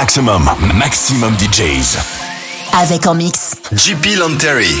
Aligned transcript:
Maximum, 0.00 0.48
maximum 0.74 1.36
DJs. 1.36 1.98
Avec 2.80 3.06
en 3.06 3.14
mix. 3.14 3.56
JP 3.72 4.16
Lanterry. 4.16 4.80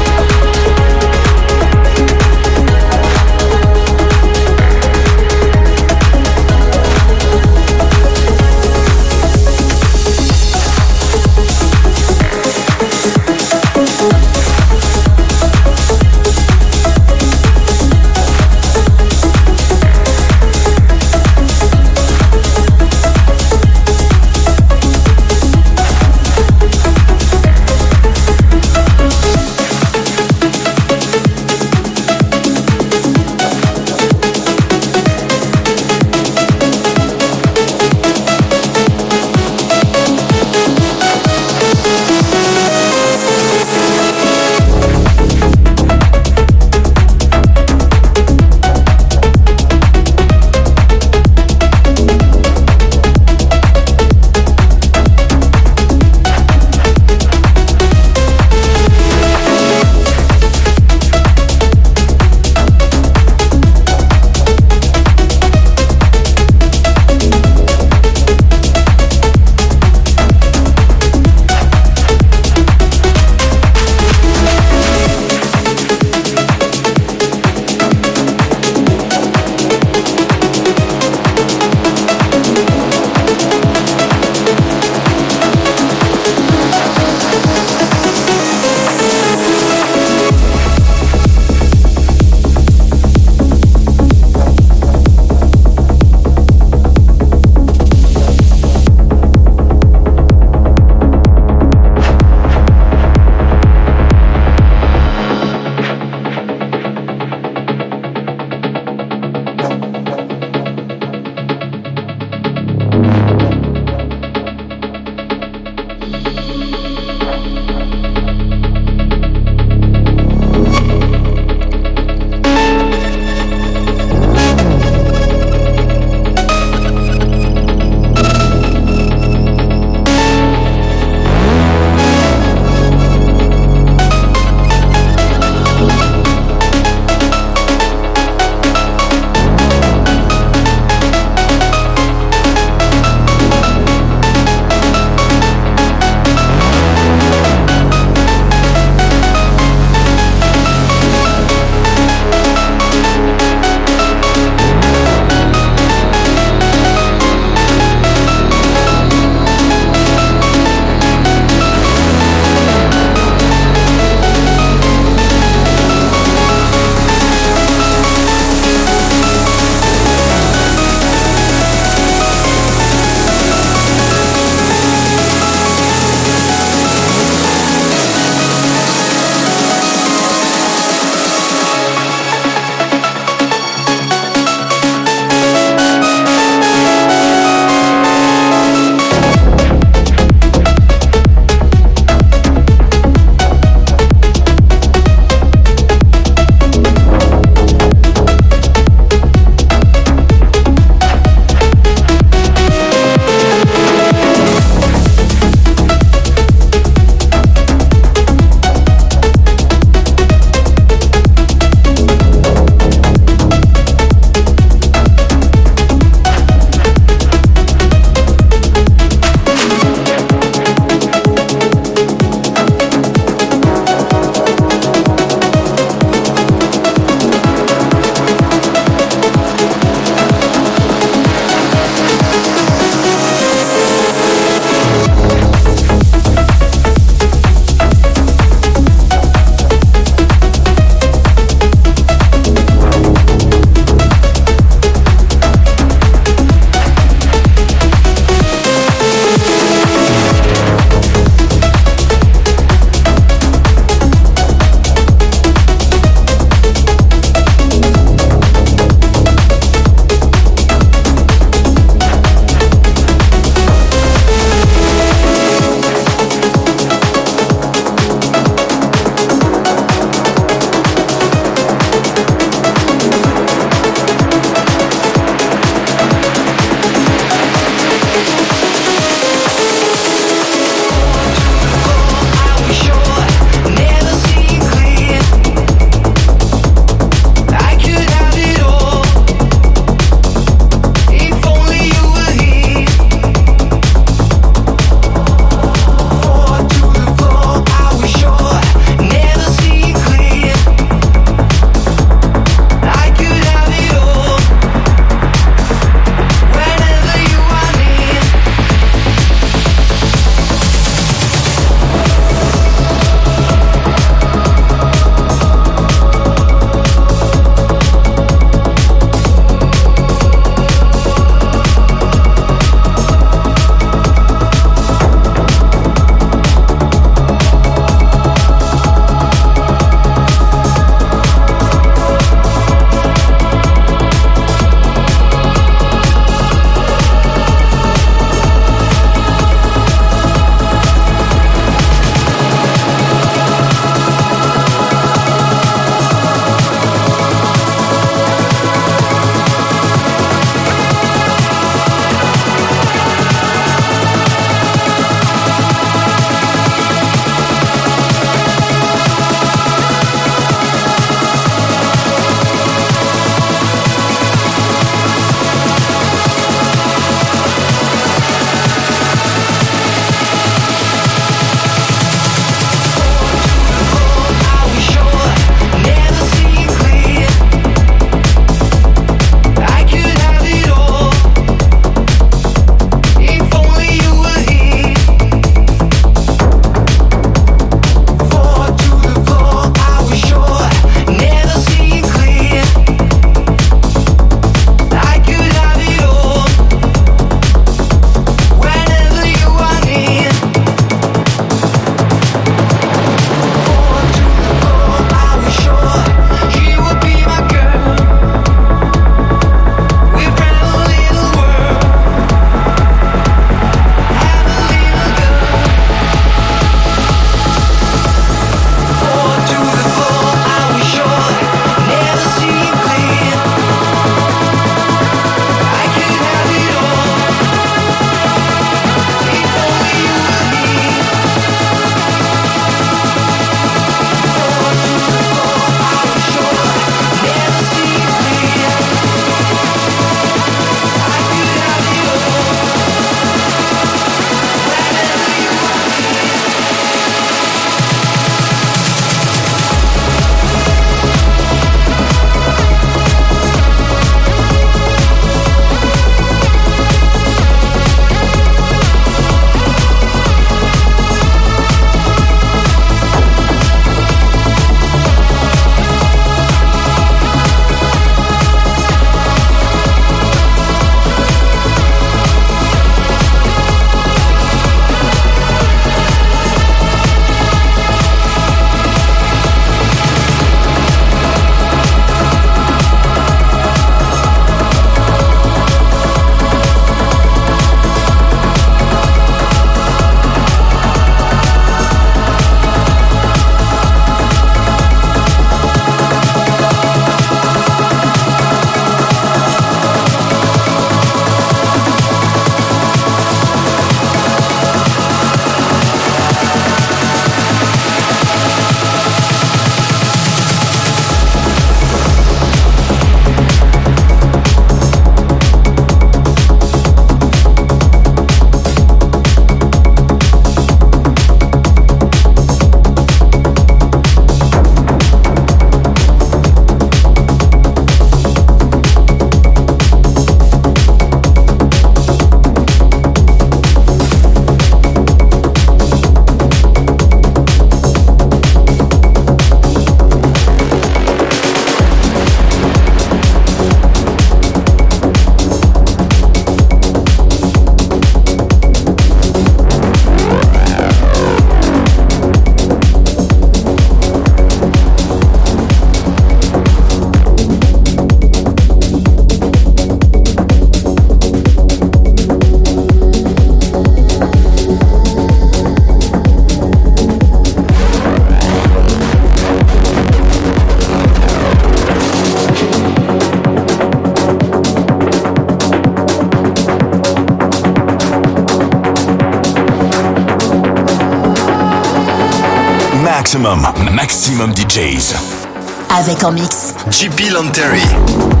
Avec 586.01 586.23
en 586.23 586.31
mix. 586.31 586.73
JP 586.89 587.29
Lanterry. 587.31 588.40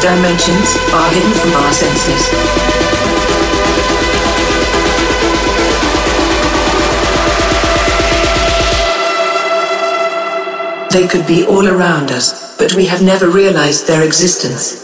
Dimensions 0.00 0.76
are 0.92 1.10
hidden 1.10 1.32
from 1.32 1.52
our 1.52 1.72
senses. 1.72 2.30
They 10.92 11.08
could 11.08 11.26
be 11.26 11.44
all 11.46 11.66
around 11.66 12.10
us, 12.10 12.56
but 12.58 12.74
we 12.74 12.86
have 12.86 13.02
never 13.02 13.28
realized 13.28 13.86
their 13.86 14.04
existence. 14.04 14.83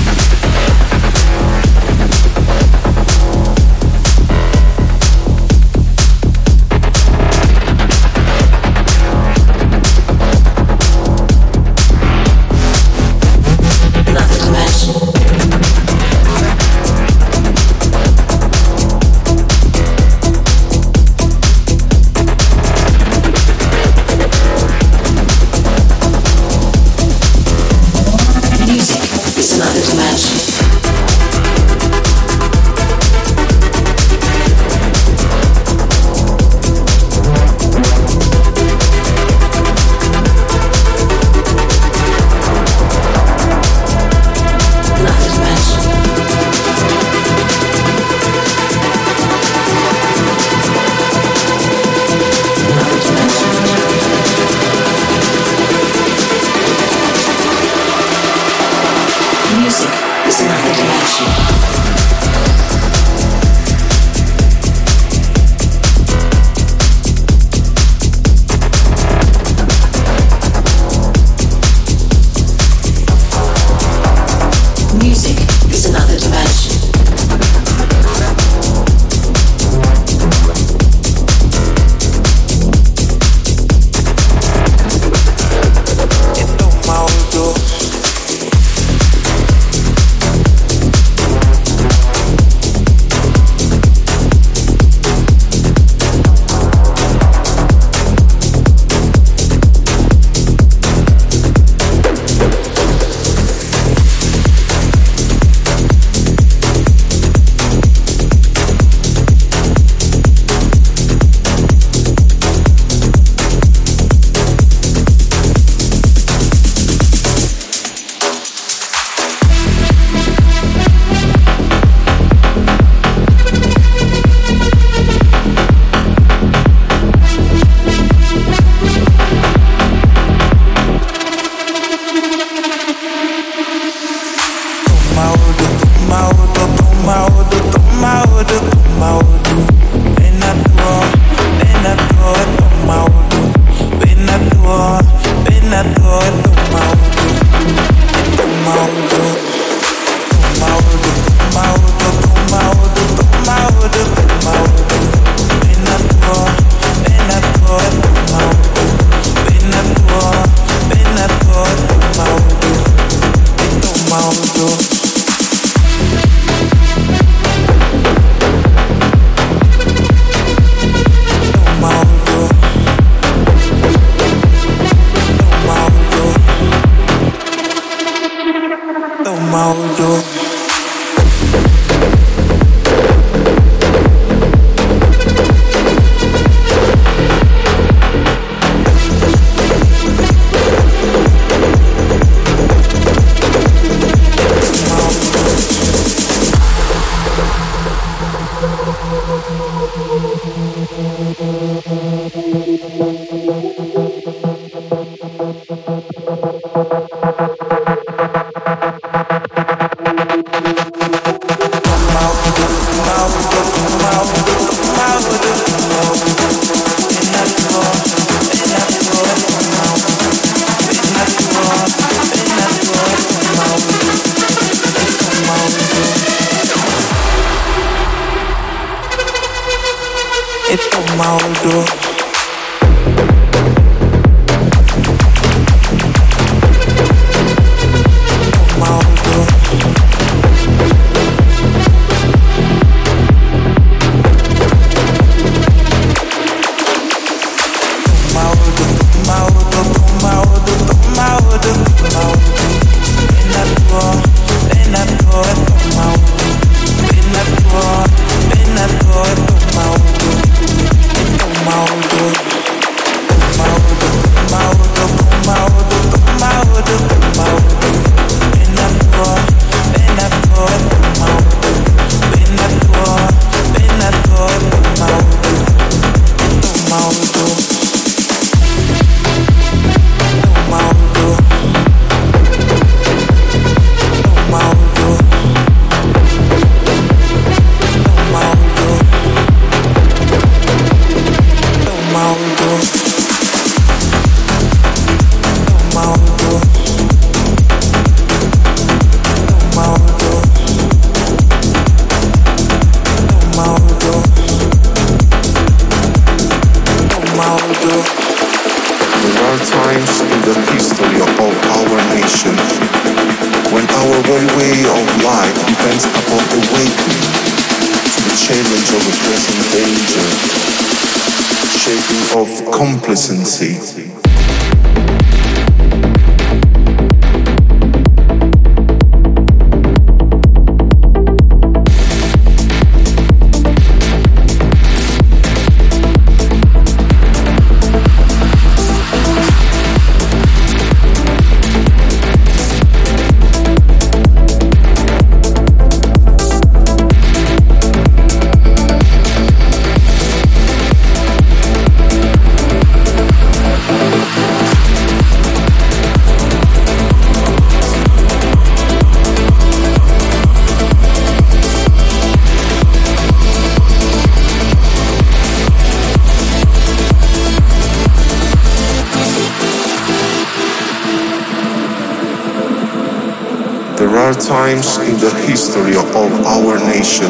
Times 374.51 374.97
in 374.97 375.15
the 375.19 375.29
history 375.47 375.95
of 375.95 376.15
our 376.45 376.79
nation 376.79 377.29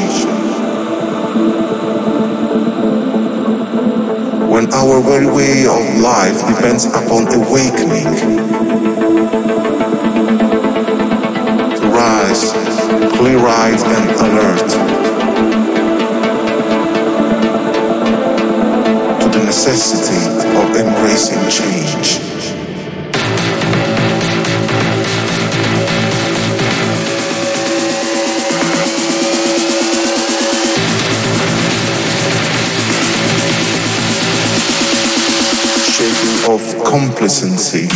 when 4.49 4.71
our 4.73 5.01
very 5.01 5.27
way 5.27 5.65
of 5.65 5.83
life 6.01 6.39
depends 6.47 6.85
upon 6.85 7.27
awakening 7.33 8.07
to 11.75 11.87
rise 11.91 12.51
clear-eyed 13.17 13.81
and 13.97 14.09
alert 14.25 14.69
to 19.21 19.27
the 19.37 19.43
necessity 19.45 20.21
of 20.57 20.75
embracing 20.75 21.43
change. 21.49 21.90
Complacency. 36.91 37.87